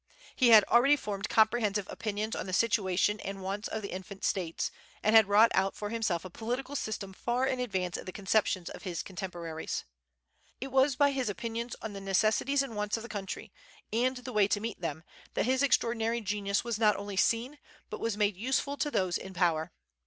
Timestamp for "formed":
0.95-1.29